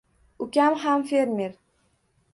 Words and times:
Ukam 0.39 0.73
ham 0.79 1.03
fermer. 1.03 1.53